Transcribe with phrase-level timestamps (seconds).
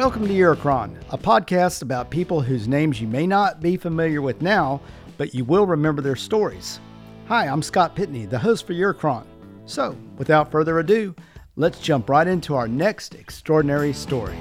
[0.00, 4.40] Welcome to Eurocron, a podcast about people whose names you may not be familiar with
[4.40, 4.80] now,
[5.18, 6.80] but you will remember their stories.
[7.26, 9.26] Hi, I'm Scott Pitney, the host for Eurocron.
[9.66, 11.14] So, without further ado,
[11.56, 14.38] let's jump right into our next extraordinary story.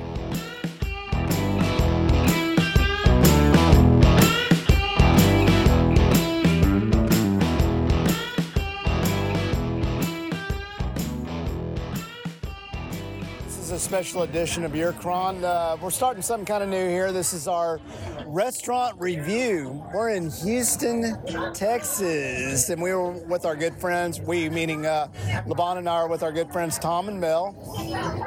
[13.80, 15.42] A special edition of Eurocron.
[15.42, 17.14] Uh, we're starting something kind of new here.
[17.14, 17.80] This is our
[18.26, 19.86] restaurant review.
[19.94, 21.16] We're in Houston,
[21.54, 24.20] Texas, and we were with our good friends.
[24.20, 25.08] We, meaning uh,
[25.48, 27.56] Levon and I, are with our good friends Tom and Mel,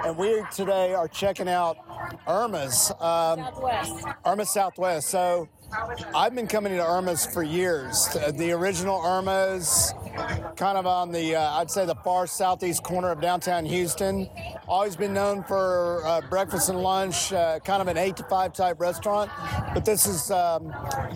[0.06, 1.76] and we today are checking out
[2.26, 2.90] Irma's.
[2.92, 4.06] Um, Southwest.
[4.24, 5.08] Irma Southwest.
[5.08, 5.50] So
[6.14, 8.08] I've been coming to Irma's for years.
[8.36, 9.94] The, original Irma's,
[10.56, 14.28] kind of on the, uh, I'd say the far southeast corner of downtown Houston.
[14.68, 18.52] Always been known for uh, breakfast and lunch, uh, kind of an eight to five
[18.52, 19.30] type restaurant.
[19.74, 20.74] But this is um,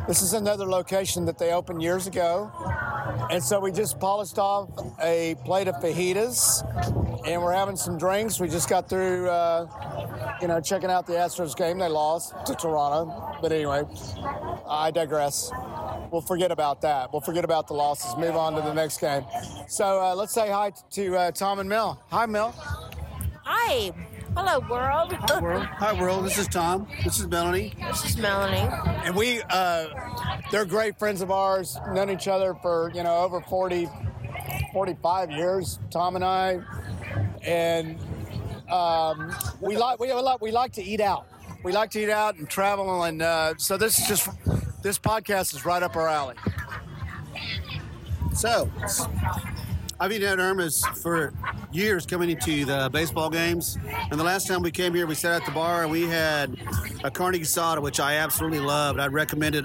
[0.09, 2.51] this is another location that they opened years ago.
[3.31, 4.69] And so we just polished off
[5.03, 6.63] a plate of fajitas,
[7.27, 8.39] and we're having some drinks.
[8.39, 11.79] We just got through, uh, you know, checking out the Astros game.
[11.79, 13.83] They lost to Toronto, but anyway,
[14.67, 15.51] I digress.
[16.11, 17.13] We'll forget about that.
[17.13, 18.17] We'll forget about the losses.
[18.17, 19.25] Move on to the next game.
[19.69, 22.01] So uh, let's say hi to uh, Tom and Mel.
[22.11, 22.53] Hi, Mel.
[23.45, 23.93] Hi.
[24.37, 25.13] Hello, world.
[25.13, 25.65] Hi, World.
[25.65, 26.27] Hi, world.
[26.27, 26.87] This is Tom.
[27.05, 27.73] This is Melanie.
[27.89, 28.69] This is Melanie.
[29.05, 29.87] And we, uh,
[30.51, 31.79] they're great friends of ours.
[31.93, 33.89] Known each other for you know over 40,
[34.75, 35.79] 45 years.
[35.91, 36.61] Tom and I,
[37.43, 37.99] and
[38.71, 41.27] um, we like we like we like to eat out.
[41.67, 44.29] We like to eat out and travel, and uh, so this is just
[44.85, 46.37] this podcast is right up our alley.
[48.35, 48.71] So,
[49.99, 51.35] I've been at Irma's for
[51.73, 53.79] years coming into the baseball games.
[54.13, 56.57] And the last time we came here, we sat at the bar and we had
[57.07, 58.99] a carne asada, which I absolutely loved.
[58.99, 59.65] I'd recommend it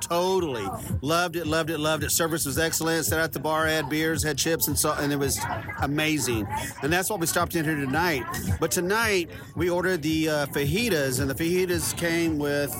[0.00, 0.66] totally.
[1.00, 2.10] Loved it, loved it, loved it.
[2.10, 3.06] Service was excellent.
[3.06, 5.40] Sat at the bar, had beers, had chips, and so, and it was
[5.80, 6.46] amazing.
[6.82, 8.24] And that's why we stopped in here tonight.
[8.60, 12.70] But tonight, we ordered the uh, fajitas, and the fajitas came with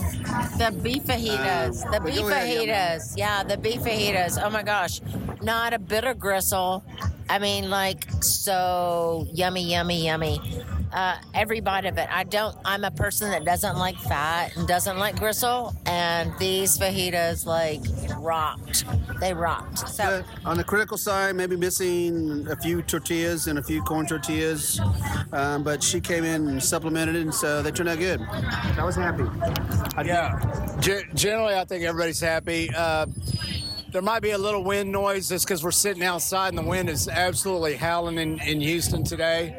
[0.58, 1.86] The beef fajitas.
[1.86, 3.14] Uh, the beef fajitas.
[3.16, 4.38] Yeah, the beef fajitas.
[4.42, 5.00] Oh my gosh.
[5.40, 6.84] Not a bitter gristle.
[7.30, 10.38] I mean, like, so yummy, yummy, yummy.
[10.92, 12.06] Uh, every bite of it.
[12.10, 15.74] I don't, I'm a person that doesn't like fat and doesn't like gristle.
[15.86, 17.80] And these fajitas, like,
[18.18, 18.84] rocked.
[19.18, 19.88] They rocked.
[19.88, 24.06] So, Uh, on the critical side, maybe missing a few tortillas and a few corn
[24.06, 24.80] tortillas,
[25.32, 28.20] um, but she came in and supplemented it, and so they turned out good.
[28.20, 29.24] I was happy.
[30.04, 30.38] Yeah.
[30.80, 32.70] Ge- generally, I think everybody's happy.
[32.76, 33.06] Uh,
[33.92, 36.88] there might be a little wind noise just because we're sitting outside and the wind
[36.88, 39.54] is absolutely howling in, in Houston today.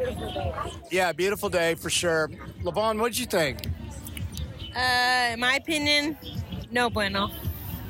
[0.90, 2.30] Yeah, beautiful day for sure.
[2.64, 3.60] Levon, what'd you think?
[4.76, 6.18] Uh, in my opinion,
[6.72, 7.30] no bueno.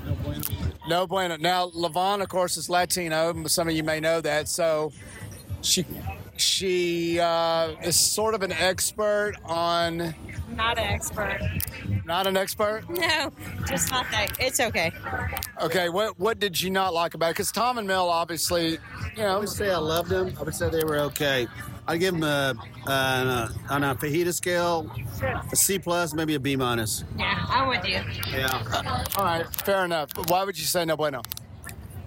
[0.06, 0.42] No bueno.
[0.86, 1.38] No bueno.
[1.38, 3.34] Now, Levon, of course, is Latino.
[3.48, 4.50] Some of you may know that.
[4.50, 4.92] So
[5.64, 5.86] she
[6.38, 10.14] she uh, is sort of an expert on,
[10.56, 11.40] Not an expert.
[12.06, 12.84] not an expert.
[12.90, 13.32] No,
[13.68, 14.32] just not that.
[14.40, 14.92] It's okay.
[15.62, 17.34] Okay, what what did you not like about it?
[17.36, 18.78] Because Tom and Mel, obviously, you
[19.18, 19.24] know.
[19.24, 20.34] I know, would say I loved them.
[20.40, 21.48] I would say they were okay.
[21.88, 22.56] I'd give them a,
[22.90, 24.90] a, on a fajita scale,
[25.52, 27.04] a C plus, maybe a B minus.
[27.18, 28.00] Yeah, I'm with you.
[28.32, 29.04] Yeah.
[29.18, 30.10] all right, fair enough.
[30.30, 31.22] Why would you say no bueno?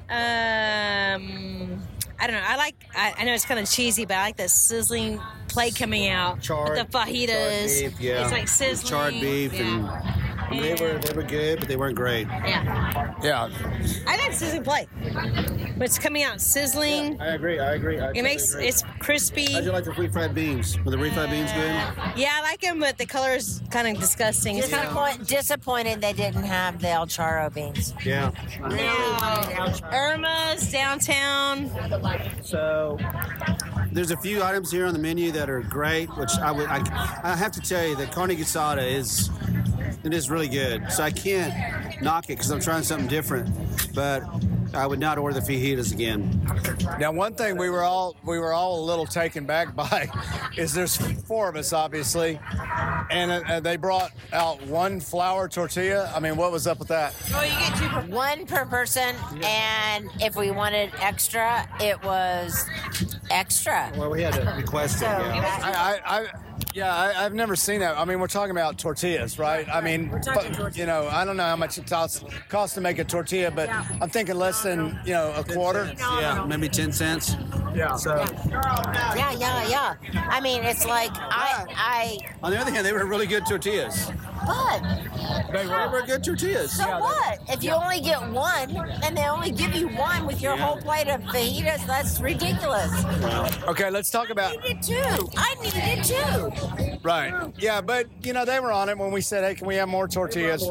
[0.09, 1.83] Um,
[2.19, 2.43] I don't know.
[2.47, 2.75] I like.
[2.95, 6.41] I, I know it's kind of cheesy, but I like the sizzling plate coming out
[6.41, 7.81] Charred- with the fajitas.
[7.81, 8.23] charred beef, yeah.
[8.23, 8.89] It's like sizzling.
[8.89, 9.61] Charred beef yeah.
[9.63, 12.27] and they were they were good, but they weren't great.
[12.29, 13.51] Yeah, Yeah,
[14.07, 14.89] I like sizzling plate,
[15.77, 17.21] but it's coming out sizzling.
[17.21, 17.59] I agree.
[17.59, 18.01] I agree.
[18.01, 19.53] I It makes it's crispy.
[19.53, 20.79] How'd you like the refried beans?
[20.85, 21.75] Were the refried beans good?
[22.17, 24.57] Yeah, I like them, but the color is kind of disgusting.
[24.57, 27.95] It's kind of disappoint, disappointed they didn't have the El Charo beans.
[28.05, 28.31] Yeah.
[29.93, 31.71] Irma's downtown.
[32.43, 32.99] So
[33.93, 36.83] there's a few items here on the menu that are great, which I would I,
[37.23, 39.31] I have to tell you that carne asada is
[40.07, 40.91] it is really good.
[40.91, 43.51] So I can't knock it because I'm trying something different,
[43.95, 44.23] but
[44.73, 46.41] I would not order the fajitas again.
[46.99, 50.09] Now, one thing we were all we were all a little taken back by
[50.57, 52.39] is there's four of us, obviously,
[53.11, 56.13] and uh, they brought out one flour tortilla.
[56.15, 57.15] I mean, what was up with that?
[57.35, 62.65] Oh, you get two per One per person, and if we wanted extra, it was
[63.31, 63.93] extra.
[63.97, 65.01] Well, we had to request it.
[65.01, 65.59] So Yeah.
[65.63, 66.46] I, I, I
[66.77, 67.97] Yeah, I, I've never seen that.
[67.97, 69.67] I mean, we're talking about tortillas, right?
[69.73, 72.99] I mean, but, you know, I don't know how much it costs, costs to make
[72.99, 73.87] a tortilla, but Yeah.
[74.03, 75.91] I'm thinking less than you know a quarter.
[75.99, 77.35] Yeah, maybe 10 cents.
[77.75, 77.97] Yeah.
[77.97, 78.17] So
[78.51, 80.29] Yeah, yeah, yeah.
[80.31, 84.13] I mean, it's like I, I, On the other hand, they were really good tortillas.
[84.47, 86.73] I, but They were good tortillas.
[86.73, 87.39] so what?
[87.49, 91.09] If you only get one, and they only give you one with your whole plate
[91.09, 92.93] of fajitas, that's ridiculous.
[93.69, 95.29] okay, let's talk about I needed two.
[95.37, 96.99] I needed two.
[97.03, 97.53] right.
[97.59, 99.89] Yeah, but you know they were on it when we said, hey, can we have
[99.89, 100.69] more tortillas?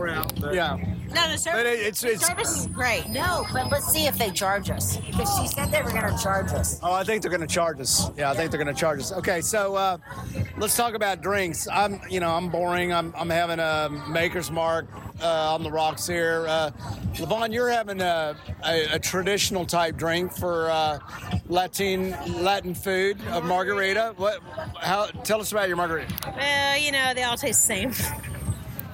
[0.51, 0.77] Yeah.
[1.15, 2.27] No, the service, But it, it's it's.
[2.27, 3.07] service is great.
[3.07, 4.97] No, but let's see if they charge us.
[4.97, 6.79] Because she said they were going to charge us.
[6.83, 8.11] Oh, I think they're going to charge us.
[8.17, 9.13] Yeah, I think they're going to charge us.
[9.13, 9.97] Okay, so uh,
[10.57, 11.67] let's talk about drinks.
[11.71, 12.91] I'm, you know, I'm boring.
[12.93, 14.87] I'm, I'm having a Maker's Mark
[15.21, 16.45] uh, on the rocks here.
[16.47, 16.71] Uh,
[17.13, 18.35] Levon, you're having a,
[18.65, 20.99] a, a traditional type drink for uh,
[21.47, 22.11] Latin
[22.43, 24.13] Latin food, a margarita.
[24.17, 24.41] What?
[24.81, 25.05] How?
[25.23, 26.13] Tell us about your margarita.
[26.35, 27.93] Well, you know, they all taste the same.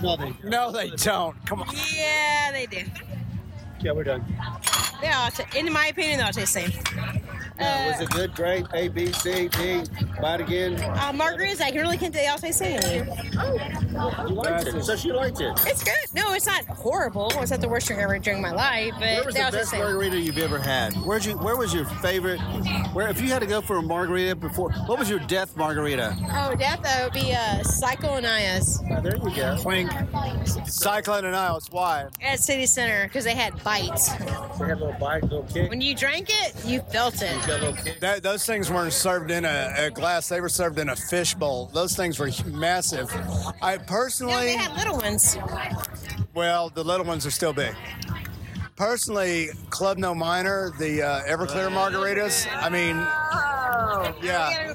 [0.02, 0.34] No, they.
[0.44, 1.46] No, they don't.
[1.46, 1.68] Come on.
[1.96, 2.84] Yeah, they do.
[3.82, 4.24] Yeah, we're done.
[5.02, 6.72] They all, ta- in my opinion, they all taste the same.
[7.64, 8.34] It was it good?
[8.36, 8.66] Great.
[8.74, 9.84] A, B, C, D.
[10.20, 10.76] Buy it again.
[10.82, 12.14] Uh, margaritas, I really can't.
[12.14, 13.91] They all taste the same.
[14.30, 14.84] You liked it.
[14.84, 15.52] So she liked it.
[15.66, 15.94] It's good.
[16.14, 17.32] No, it's not horrible.
[17.36, 19.74] It's not the worst drink I ever drank in my life, Where was the best
[19.74, 20.94] margarita you've ever had?
[20.96, 21.38] Where'd you?
[21.38, 22.40] Where was your favorite?
[22.94, 26.16] Where, if you had to go for a margarita before, what was your death margarita?
[26.34, 29.56] Oh, death, that would be uh, Cyclone Anaya's Oh, there you go.
[29.58, 29.92] Clink.
[30.66, 31.68] Cyclone Anaya's.
[31.72, 32.08] Why?
[32.22, 34.10] at City Center because they had bites.
[34.10, 35.70] They had little bite, little kick.
[35.70, 37.32] When you drank it, you felt it.
[37.48, 38.00] Got a little kick.
[38.00, 41.34] That, those things weren't served in a, a glass; they were served in a fish
[41.36, 41.68] bowl.
[41.74, 43.10] Those things were massive.
[43.62, 45.38] I No, personally, they had little ones.
[46.34, 47.76] well, the little ones are still big.
[48.78, 52.48] Personally, Club No Minor, the uh, Everclear margaritas.
[52.52, 52.96] I mean,
[54.26, 54.74] yeah.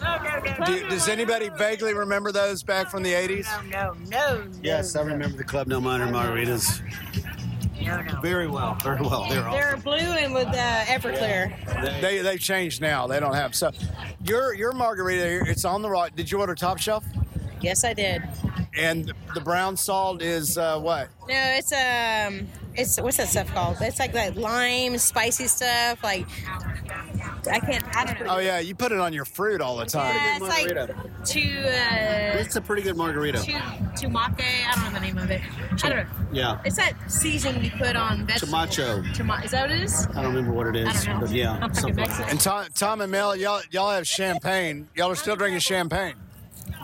[0.66, 3.46] Do, does anybody vaguely remember those back from the '80s?
[3.70, 4.46] No, no, no.
[4.62, 6.82] Yes, I remember the Club No Minor margaritas
[7.82, 8.20] No, no.
[8.20, 8.74] very well.
[8.82, 9.26] Very well.
[9.28, 9.52] They're all.
[9.52, 12.00] They're blue and with uh, Everclear.
[12.00, 13.06] They they changed now.
[13.06, 13.72] They don't have so.
[14.22, 16.14] Your your margarita, it's on the right.
[16.14, 17.04] Did you order top shelf?
[17.60, 18.22] Yes, I did.
[18.76, 21.08] And the brown salt is uh, what?
[21.28, 23.78] No, it's um, it's what's that stuff called?
[23.81, 26.02] It's like that lime, spicy stuff.
[26.05, 26.26] Like
[27.50, 27.96] I can't.
[27.96, 28.34] I don't know.
[28.34, 30.14] Oh yeah, you put it on your fruit all the time.
[30.14, 33.38] Yeah, it's like to uh, It's a pretty good margarita.
[33.38, 34.40] to tumake.
[34.40, 35.40] I don't know the name of it.
[35.82, 36.06] I don't know.
[36.32, 36.61] Yeah.
[36.64, 38.52] It's that seasoning you put on vegetables.
[38.52, 39.14] Tomacho.
[39.17, 40.06] Toma- is that what it is?
[40.08, 41.26] I don't remember what it is, I is, don't know.
[41.26, 42.28] but yeah, something Mexican.
[42.31, 44.88] And Tom, Tom and Mel, y'all y'all have champagne.
[44.94, 46.14] Y'all are still drinking champagne.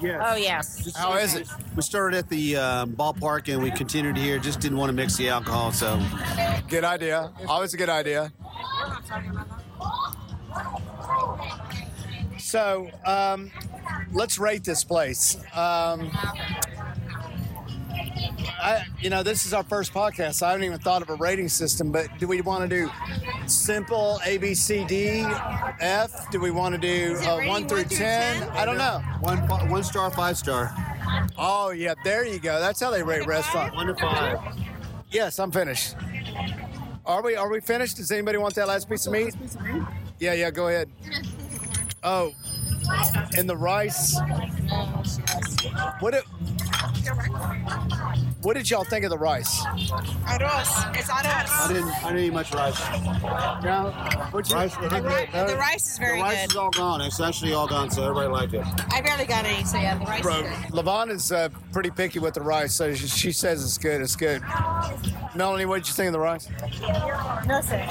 [0.04, 0.94] Oh, yes.
[0.96, 1.48] How is it?
[1.76, 4.38] We started at the um, ballpark and we continued here.
[4.38, 6.00] Just didn't want to mix the alcohol, so
[6.68, 7.30] Good idea.
[7.46, 8.32] Always a good idea.
[12.38, 13.50] So um,
[14.12, 15.36] let's rate this place.
[15.54, 16.10] Um,
[18.62, 20.34] I, you know, this is our first podcast.
[20.34, 22.90] So I haven't even thought of a rating system, but do we want to do
[23.46, 25.24] simple A, B, C, D,
[25.80, 26.30] F?
[26.30, 28.40] Do we want to do uh, one through one through 10?
[28.40, 28.48] 10?
[28.50, 29.00] I don't know.
[29.20, 29.38] one
[29.68, 30.74] one star, five star,
[31.36, 32.60] Oh, yeah, there you go.
[32.60, 33.74] That's how they rate restaurants.
[33.74, 34.38] one to five.
[35.10, 35.94] Yes, I'm finished.
[37.04, 37.34] Are we?
[37.36, 37.96] Are we finished?
[37.96, 39.34] Does anybody want that last piece of meat?
[40.20, 40.50] Yeah, yeah.
[40.50, 40.88] Go ahead.
[42.04, 42.32] Oh,
[43.36, 44.18] and the rice.
[46.00, 46.14] What?
[46.14, 46.24] It,
[48.42, 49.60] what did y'all think of the rice?
[49.64, 50.96] Arroz.
[50.96, 52.78] It's I didn't I didn't eat much rice.
[53.62, 53.92] No.
[54.30, 56.50] What'd you- Rice, The, ri- the rice is very the rice good.
[56.50, 57.00] is all gone.
[57.00, 58.64] It's actually all gone, so everybody liked it.
[58.92, 60.72] I barely got any, so yeah, the rice Bro, is good.
[60.72, 64.00] Levon is uh, pretty picky with the rice, so she, she says it's good.
[64.00, 64.42] It's good.
[65.34, 66.48] Melanie, what did you think of the rice?
[67.46, 67.88] No, sir.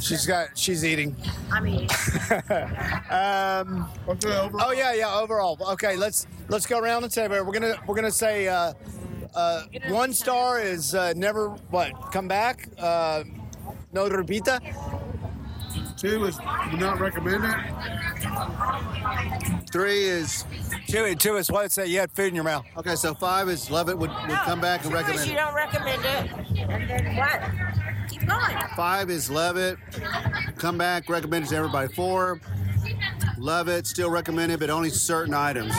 [0.00, 0.48] She's got.
[0.58, 1.16] She's eating.
[1.50, 1.88] I mean,
[3.10, 3.88] Um,
[4.60, 5.14] oh yeah, yeah.
[5.14, 5.96] Overall, okay.
[5.96, 7.42] Let's let's go around the table.
[7.44, 8.72] We're gonna we're gonna say uh,
[9.34, 12.68] uh, one star is uh, never what come back.
[12.78, 13.24] Uh,
[13.92, 14.60] no repita.
[15.96, 16.36] Two is
[16.70, 17.56] do not recommend it.
[19.72, 20.44] Three is
[20.88, 21.72] Two two is what?
[21.72, 22.64] Say you had food in your mouth.
[22.76, 22.94] okay.
[22.96, 23.98] So five is love it.
[23.98, 25.36] Would, would come back and two is recommend you it.
[25.36, 26.30] don't recommend it.
[26.70, 27.42] And then what?
[28.08, 28.56] Keep going.
[28.76, 29.78] Five is love it.
[30.56, 31.92] Come back, recommend it to everybody.
[31.94, 32.40] Four,
[33.38, 35.74] love it, still recommend it, but only certain items.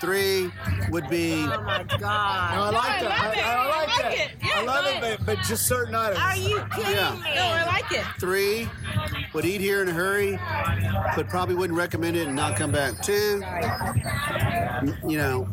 [0.00, 0.50] Three
[0.90, 2.00] would be Oh my No, God.
[2.02, 3.24] I like No, I that.
[3.24, 3.46] love it.
[3.46, 4.12] I, I like I like that.
[4.14, 4.30] it.
[4.42, 6.20] Yeah, I love it, but, but just certain items.
[6.20, 7.12] Are you kidding Yeah.
[7.14, 7.34] me?
[7.34, 8.04] No, I like it.
[8.18, 8.68] three
[9.36, 10.38] would eat here in a hurry,
[11.14, 13.02] but probably wouldn't recommend it and not come back.
[13.02, 13.42] Two,
[15.06, 15.46] you know,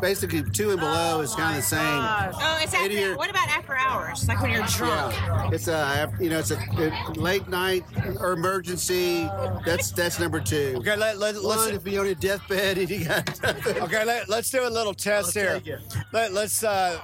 [0.00, 1.80] basically two and below is kind of the same.
[1.80, 3.16] Oh, it's after, here.
[3.16, 4.26] what about after hours?
[4.26, 5.14] Like when you're drunk.
[5.14, 7.84] Yeah, it's a you know it's a, a late night
[8.18, 9.30] or emergency.
[9.64, 10.74] That's that's number two.
[10.78, 14.28] Okay, let, let, One, let's if you're on your deathbed and you got okay let,
[14.28, 15.80] let's do a little test I'll here.
[16.12, 16.98] Let, let's uh,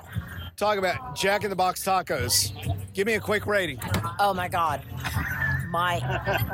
[0.56, 2.52] talk about Jack in the Box tacos.
[2.92, 3.78] Give me a quick rating.
[4.18, 4.82] Oh my God.
[5.74, 6.00] My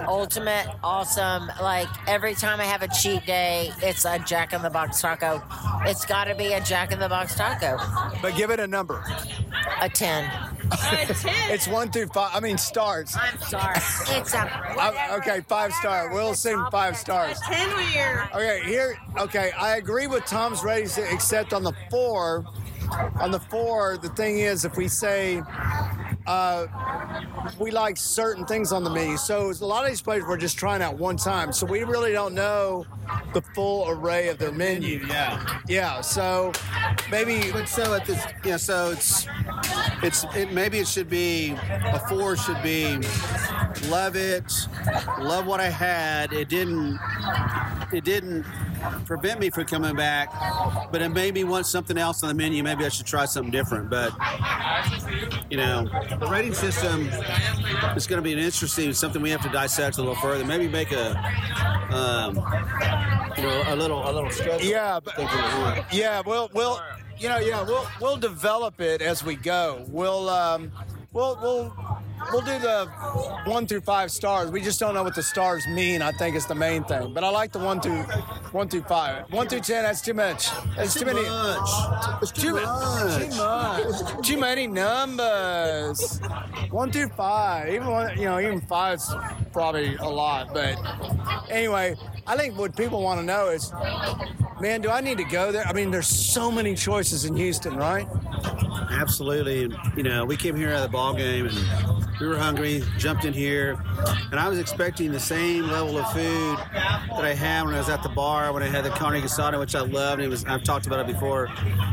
[0.08, 1.50] ultimate awesome.
[1.60, 5.42] Like every time I have a cheat day, it's a Jack in the Box taco.
[5.84, 7.76] It's got to be a Jack in the Box taco.
[8.22, 9.04] But give it a number.
[9.82, 10.24] A 10.
[10.24, 11.52] A 10.
[11.52, 12.30] It's one through five.
[12.32, 13.14] I mean stars.
[13.14, 13.76] I'm sorry.
[13.76, 14.40] It's a.
[14.40, 16.10] Uh, okay, five star.
[16.10, 17.38] We'll assume five stars.
[17.40, 18.24] 10 when you're.
[18.34, 18.96] Okay, here.
[19.18, 22.46] Okay, I agree with Tom's ratings, except on the four.
[23.20, 25.42] On the four, the thing is, if we say
[26.30, 26.66] uh,
[27.58, 30.56] we like certain things on the menu, so a lot of these places we're just
[30.56, 32.86] trying out one time, so we really don't know
[33.34, 35.04] the full array of their menu.
[35.08, 35.60] yeah.
[35.66, 36.52] Yeah, so
[37.10, 38.58] maybe But so at this, yeah.
[38.58, 39.26] So it's
[40.02, 42.98] it's it, maybe it should be a four should be
[43.88, 44.52] love it,
[45.18, 46.32] love what I had.
[46.32, 46.98] It didn't
[47.92, 48.44] it didn't
[49.04, 50.32] prevent me from coming back,
[50.90, 52.62] but it made me want something else on the menu.
[52.62, 53.90] Maybe I should try something different.
[53.90, 54.12] But
[55.50, 57.08] you know, the rating system
[57.96, 60.44] is going to be an interesting something we have to dissect a little further.
[60.44, 61.16] Maybe make a
[61.90, 62.36] um,
[63.36, 64.60] you know a little a little schedule.
[64.68, 65.18] Yeah, but
[65.92, 66.80] yeah, we'll we'll
[67.18, 69.84] you know yeah we'll we'll develop it as we go.
[69.88, 70.72] We'll um
[71.12, 71.99] we'll we'll
[72.32, 72.86] we'll do the
[73.46, 74.50] one through five stars.
[74.50, 76.02] We just don't know what the stars mean.
[76.02, 77.12] I think is the main thing.
[77.12, 78.02] But I like the one through
[78.52, 79.30] one through five.
[79.32, 79.84] One through ten.
[79.84, 80.48] That's too much.
[80.76, 81.22] That's too, many.
[81.22, 82.22] much.
[82.22, 83.30] It's too, Too, much.
[83.30, 84.26] too much.
[84.26, 86.20] Too many numbers.
[86.70, 87.72] One through five.
[87.72, 89.12] Even one, you know, even five's
[89.52, 90.52] probably a lot.
[90.52, 90.76] But
[91.50, 91.96] anyway,
[92.26, 93.72] I think what people want to know is,
[94.60, 95.66] man, do I need to go there?
[95.66, 98.06] I mean, there's so many choices in Houston, right?
[98.90, 99.74] Absolutely.
[99.96, 103.32] You know, we came here of the ball game and we were hungry, jumped in
[103.32, 103.82] here,
[104.30, 107.88] and I was expecting the same level of food that I had when I was
[107.88, 110.20] at the bar, when I had the carne asada, which I loved.
[110.20, 111.48] It was I've talked about it before.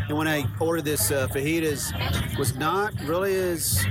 [0.10, 3.84] And when I ordered this uh, fajitas, was not really as,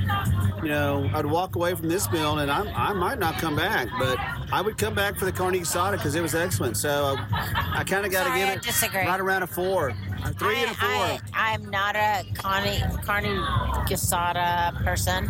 [0.63, 3.89] you know, I'd walk away from this meal and I, I might not come back,
[3.99, 4.19] but
[4.53, 6.77] I would come back for the carne asada because it was excellent.
[6.77, 9.01] So I, I kind of got to give I it disagree.
[9.07, 9.89] right around a four,
[10.25, 10.89] a three and a four.
[10.89, 13.25] I, I, I'm not a carne, carne
[13.89, 15.29] asada person,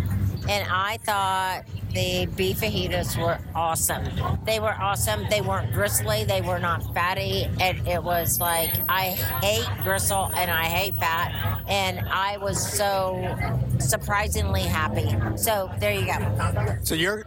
[0.49, 1.63] and I thought
[1.93, 4.05] the beef fajitas were awesome.
[4.45, 5.27] They were awesome.
[5.31, 6.25] They weren't gristly.
[6.25, 7.45] They were not fatty.
[7.61, 9.11] And it was like, I
[9.43, 11.63] hate gristle and I hate fat.
[11.69, 13.37] And I was so
[13.79, 15.09] surprisingly happy.
[15.37, 16.79] So there you go.
[16.83, 17.25] So you're,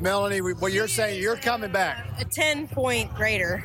[0.00, 2.04] Melanie, what you're saying, you're coming back.
[2.18, 3.62] A 10 point grader.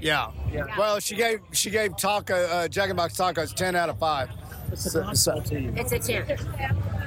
[0.00, 0.30] Yeah.
[0.52, 0.66] yeah.
[0.78, 3.98] Well, she gave she gave taco uh, Jack in the Box tacos ten out of
[3.98, 4.28] five.
[4.70, 6.38] It's a, So- so- It's a 10.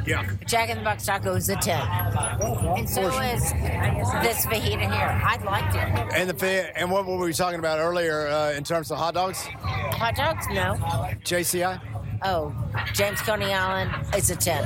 [0.06, 0.30] Yeah.
[0.46, 1.80] Jack in the Box taco is a 10.
[2.78, 5.22] And so is this fajita here.
[5.24, 6.14] I liked it.
[6.18, 9.42] And the and what were we talking about earlier uh, in terms of hot dogs?
[9.42, 10.46] Hot dogs?
[10.52, 10.76] No.
[11.24, 11.80] JCI,
[12.24, 12.54] Oh,
[12.94, 14.64] James Coney Island is a 10.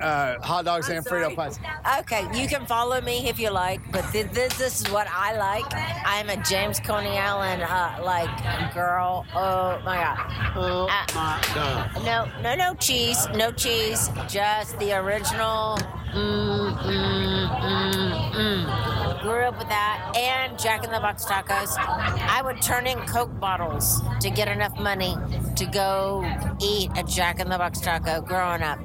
[0.00, 1.58] Uh, hot dogs and Frito pies.
[2.00, 5.36] Okay, you can follow me if you like, but th- th- this is what I
[5.36, 5.64] like.
[6.06, 8.28] I'm a James Coney Island uh, like
[8.74, 9.26] girl.
[9.34, 10.52] Oh my god.
[10.56, 12.04] Oh Uh, my God.
[12.04, 15.78] No, no, no cheese, no cheese, just the original.
[16.14, 18.77] Mm, mm, mm, mm.
[19.22, 21.76] Grew up with that and Jack in the Box tacos.
[21.76, 25.16] I would turn in Coke bottles to get enough money
[25.56, 26.24] to go
[26.60, 28.78] eat a Jack in the Box taco growing up.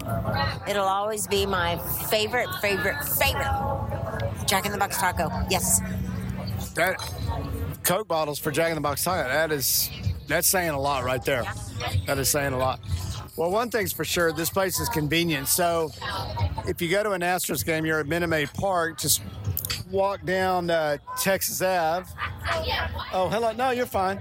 [0.68, 1.78] It'll always be my
[2.10, 5.30] favorite, favorite, favorite Jack in the Box taco.
[5.50, 5.82] Yes.
[6.76, 6.98] That
[7.84, 9.28] Coke bottles for Jack in the Box taco.
[9.28, 9.90] That is
[10.28, 11.44] that's saying a lot right there.
[12.08, 12.80] That is saying a lot.
[13.36, 15.48] Well, one thing's for sure, this place is convenient.
[15.48, 15.92] So,
[16.68, 19.00] if you go to an Astros game, you're at Minute Maid Park.
[19.00, 19.22] Just
[19.94, 22.10] walk down uh, Texas Ave.
[23.14, 23.54] Oh, hello.
[23.54, 24.20] No, you're fine.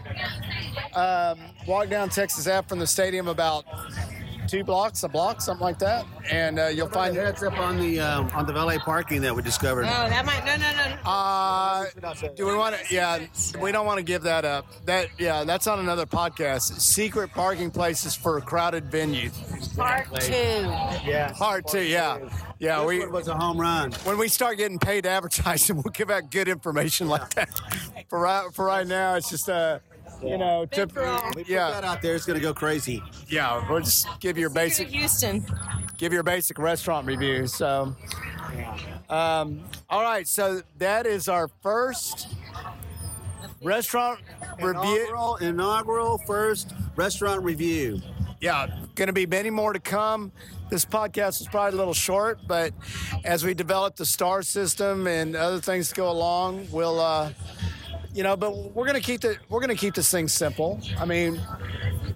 [0.95, 3.65] Um, walk down Texas Ave from the stadium about
[4.49, 7.27] two blocks, a block, something like that, and uh, you'll Find find.
[7.27, 9.85] heads up on the um, on the valet parking that we discovered.
[9.85, 10.45] Oh, that might.
[10.45, 11.11] No, no, no.
[11.11, 11.87] Uh,
[12.37, 12.95] do we want to?
[12.95, 13.27] Yeah,
[13.61, 14.67] we don't want to give that up.
[14.87, 16.81] That yeah, that's on another podcast.
[16.81, 19.31] Secret parking places for a crowded venue.
[19.77, 20.33] Part two.
[20.33, 21.33] yeah.
[21.37, 22.19] Part two, yeah,
[22.59, 22.79] yeah.
[22.81, 23.93] This We one was a home run.
[24.05, 27.49] when we start getting paid advertising, we'll give out good information like that.
[28.09, 29.79] For right for right now, it's just uh,
[30.23, 31.23] you know, tip, for all.
[31.35, 32.15] We put that yeah, out there.
[32.15, 33.03] It's going to go crazy.
[33.29, 33.69] yeah.
[33.69, 35.45] We'll just give your basic Houston.
[35.99, 37.47] give your basic restaurant review.
[37.47, 37.95] So,
[39.09, 39.61] Um,
[39.91, 42.29] all right, so that is our first
[43.63, 44.21] restaurant
[44.61, 45.07] review.
[45.07, 48.01] Inaugural, inaugural first restaurant review.
[48.41, 50.33] Yeah, going to be many more to come.
[50.71, 52.73] This podcast is probably a little short, but
[53.25, 57.31] as we develop the star system and other things to go along, we'll, uh,
[58.13, 60.81] you know, but we're to keep the we're to keep this thing simple.
[60.99, 61.41] I mean,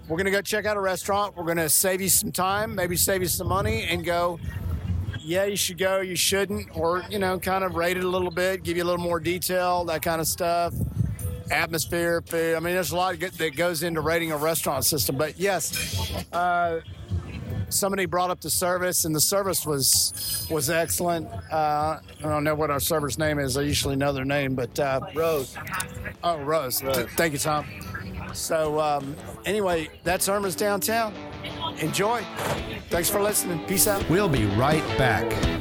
[0.07, 1.35] we're to go check out a restaurant.
[1.35, 4.39] We're to save you some time, maybe save you some money, and go.
[5.19, 5.99] Yeah, you should go.
[5.99, 8.85] You shouldn't, or you know, kind of rate it a little bit, give you a
[8.85, 10.73] little more detail, that kind of stuff
[11.51, 12.55] atmosphere, food.
[12.55, 15.17] I mean, there's a lot that goes into rating a restaurant system.
[15.17, 16.81] But yes, uh,
[17.69, 21.27] somebody brought up the service, and the service was was excellent.
[21.51, 23.57] Uh, I don't know what our server's name is.
[23.57, 25.57] I usually know their name, but uh, Rose.
[26.23, 26.79] oh, Rose.
[26.81, 27.65] Th- thank you, Tom.
[28.33, 31.13] So um, anyway, that's Irma's downtown.
[31.79, 32.23] Enjoy.
[32.89, 33.65] Thanks for listening.
[33.65, 34.07] Peace out.
[34.09, 35.56] We'll be right back.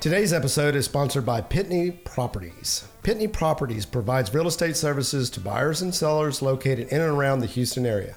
[0.00, 2.88] Today's episode is sponsored by Pitney Properties.
[3.02, 7.46] Pitney Properties provides real estate services to buyers and sellers located in and around the
[7.46, 8.16] Houston area.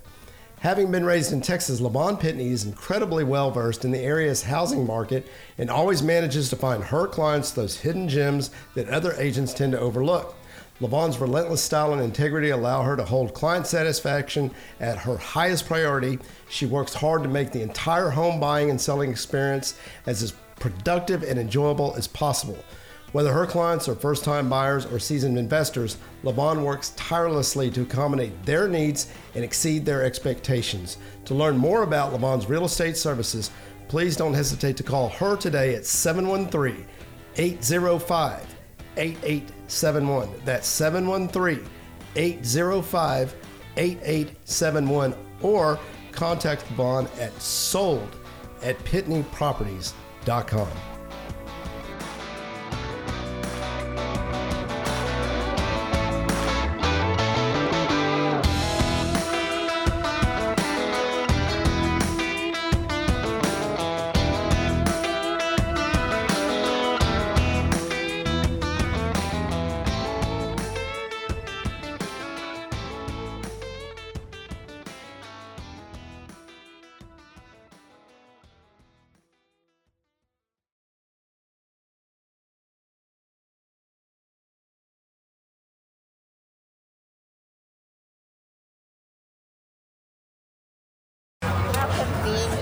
[0.62, 4.88] Having been raised in Texas, Lavon Pitney is incredibly well versed in the area's housing
[4.88, 9.74] market and always manages to find her clients those hidden gems that other agents tend
[9.74, 10.36] to overlook.
[10.80, 16.18] Lavon's relentless style and integrity allow her to hold client satisfaction at her highest priority.
[16.50, 21.39] She works hard to make the entire home buying and selling experience as productive and
[21.39, 22.57] enjoyable as possible.
[23.13, 28.43] Whether her clients are first time buyers or seasoned investors, Lavon works tirelessly to accommodate
[28.43, 30.98] their needs and exceed their expectations.
[31.25, 33.51] To learn more about Lavon's real estate services,
[33.88, 36.86] please don't hesitate to call her today at 713
[37.38, 38.55] 805
[38.98, 40.29] 8871.
[40.43, 41.69] That's 713
[42.15, 43.36] 805
[43.77, 45.79] 8871 or
[46.12, 48.15] contact Lavon at sold
[48.63, 50.92] at pitneyproperties.com dot com.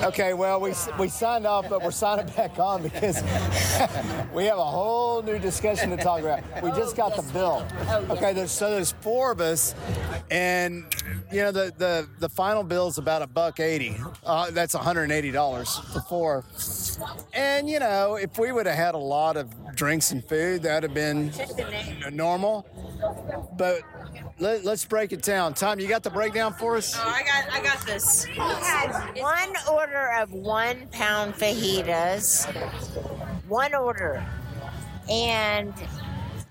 [0.03, 3.21] Okay, well, we, we signed off, but we're signing back on because
[4.33, 6.41] we have a whole new discussion to talk about.
[6.63, 7.65] We just got the bill.
[8.09, 9.75] Okay, there's, so there's four of us,
[10.31, 10.85] and
[11.31, 13.95] you know the the, the final bill is about a buck eighty.
[14.25, 16.45] Uh, that's 180 dollars for four.
[17.33, 20.89] And you know, if we would have had a lot of drinks and food, that'd
[20.89, 21.31] have been
[22.11, 22.65] normal.
[23.57, 23.81] But
[24.39, 25.53] let, us break it down.
[25.53, 26.95] Tom, you got the breakdown for us?
[26.97, 28.25] Oh, I got, I got this.
[28.27, 32.45] We had one order of one pound fajitas,
[33.47, 34.23] one order,
[35.09, 35.73] and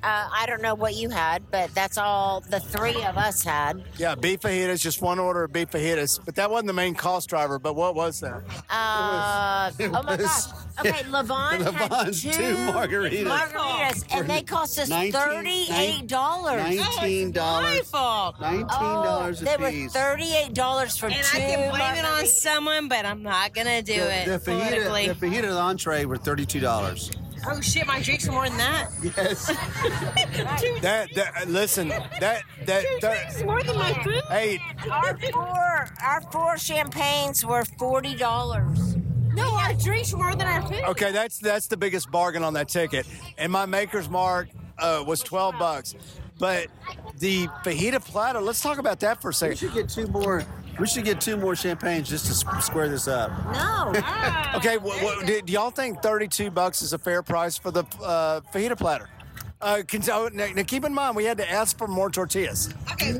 [0.02, 3.84] uh, I don't know what you had, but that's all the three of us had.
[3.98, 6.18] Yeah, beef fajitas, just one order of beef fajitas.
[6.24, 7.58] But that wasn't the main cost driver.
[7.58, 8.42] But what was that?
[8.70, 10.59] Uh, It oh my was- gosh.
[10.80, 13.24] Okay, Levon had two, two margaritas.
[13.26, 16.62] margaritas, and they cost us 19 thirty-eight dollars.
[16.76, 17.80] Nineteen My dollars.
[17.90, 18.40] fault.
[18.40, 21.36] Nineteen dollars Oh, they a were thirty-eight dollars for And two.
[21.36, 25.18] I can blame it on someone, but I'm not gonna do The, it the fajita,
[25.18, 27.10] the fajita and entree were thirty-two dollars.
[27.46, 28.90] oh shit, my drinks are more than that.
[29.16, 29.46] Yes.
[30.82, 34.22] That, that uh, listen, that that, that more than my food.
[34.28, 34.58] hey,
[34.90, 38.96] Our four, our four champagnes were forty dollars.
[39.34, 40.82] No, our drinks more than our food.
[40.88, 43.06] okay, that's that's the biggest bargain on that ticket.
[43.38, 45.94] And my maker's mark uh, was twelve bucks.
[46.38, 46.68] But
[47.18, 49.60] the fajita platter, let's talk about that for a second.
[49.60, 49.90] We second.
[49.90, 50.44] should get two more.
[50.78, 53.30] We should get two more champagnes just to square this up.
[53.52, 53.92] No.
[54.56, 57.84] Okay, what, what, do, do y'all think thirty-two bucks is a fair price for the
[58.02, 59.10] uh, fajita platter?
[59.62, 62.72] Uh, can, oh, now, now keep in mind we had to ask for more tortillas.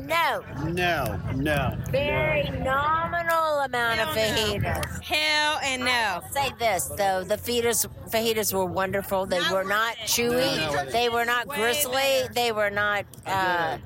[0.03, 0.43] no.
[0.65, 1.77] No, no.
[1.91, 5.03] Very nominal amount of fajitas.
[5.03, 6.21] Hell and no.
[6.31, 9.27] Say this though, the fajitas fajitas were wonderful.
[9.27, 10.57] They were not chewy.
[10.57, 10.89] No, no.
[10.89, 11.93] They were not Way gristly.
[11.93, 12.33] better.
[12.33, 13.05] They were not.
[13.25, 13.77] Uh,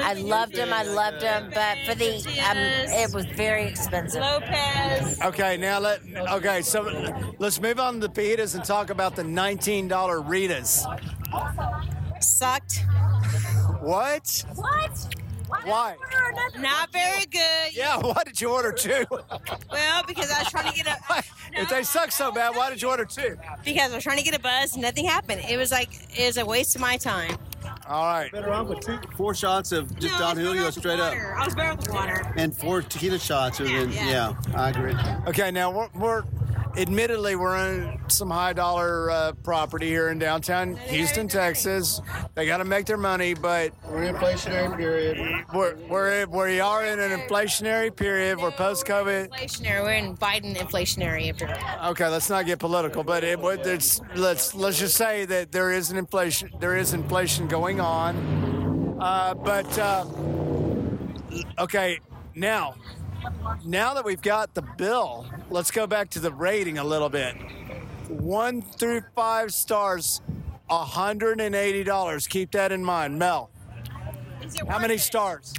[0.00, 0.72] I loved them.
[0.72, 2.16] I loved them, but for the
[2.48, 4.20] um, it was very expensive.
[4.22, 5.18] Lopez.
[5.22, 9.24] Okay, now let okay, so let's move on to the fajitas and talk about the
[9.24, 10.84] nineteen dollar Ritas.
[12.22, 12.84] Sucked.
[13.80, 14.44] What?
[14.54, 15.16] What?
[15.64, 15.96] Why?
[16.58, 17.72] Not very good.
[17.74, 19.04] Yeah, why did you order two?
[19.70, 21.22] Well, because I was trying to get a
[21.54, 23.36] if they suck so bad, why did you order two?
[23.64, 25.42] because I was trying to get a buzz, and nothing happened.
[25.50, 27.36] It was like it was a waste of my time.
[27.86, 28.30] All right.
[28.32, 31.14] Better off with two, four shots of just No, Don I was Julio straight up.
[31.14, 32.32] I was better with water.
[32.36, 33.58] and four tequila shots.
[33.60, 34.60] And then, Yeah, yeah, yeah.
[34.60, 34.94] I agree.
[35.26, 36.22] Okay, now we're, we're
[36.76, 42.00] admittedly we're on some high dollar uh, property here in downtown Houston, Texas.
[42.34, 45.44] They got to make their money, but We're in inflationary period.
[45.54, 48.38] we're, we're we are in an inflationary period.
[48.38, 49.28] We're post COVID.
[49.28, 49.82] Inflationary.
[49.82, 51.48] We're in Biden inflationary after.
[51.90, 55.90] Okay, let's not get political, but it, it's, let's let's just say that there is
[55.90, 56.50] an inflation.
[56.60, 60.06] There is inflation going on, uh, but uh,
[61.58, 61.98] okay,
[62.34, 62.74] now
[63.64, 67.34] now that we've got the bill, let's go back to the rating a little bit.
[68.08, 70.20] One through five stars,
[70.68, 72.26] hundred and eighty dollars.
[72.26, 73.50] Keep that in mind, Mel.
[74.68, 75.52] How many stars?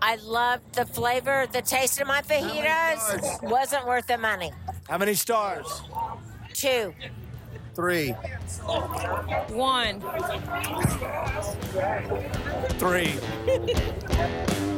[0.00, 3.42] I loved the flavor, the taste of my fajitas.
[3.42, 4.52] Wasn't worth the money.
[4.88, 5.82] How many stars?
[6.52, 6.94] Two.
[7.74, 8.10] Three.
[9.48, 10.00] One.
[12.78, 13.14] Three.